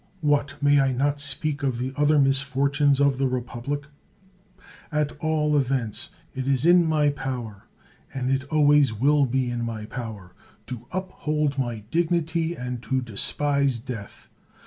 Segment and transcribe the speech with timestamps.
[0.21, 0.55] What!
[0.63, 6.09] may I not speak of the other misfortunes of the republic T At all events
[6.33, 7.65] it is in my power,
[8.11, 10.33] and it always will be in my power,
[10.65, 14.27] to uphold my own dignity and to despise death.